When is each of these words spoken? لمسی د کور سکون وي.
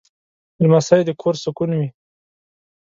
لمسی 0.61 1.01
د 1.07 1.09
کور 1.21 1.35
سکون 1.43 1.69
وي. 1.79 1.89